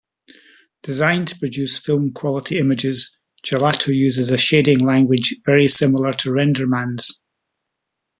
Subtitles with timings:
[0.81, 3.15] Designed to produce film-quality images,
[3.45, 7.21] Gelato uses a shading language very similar to RenderMan's.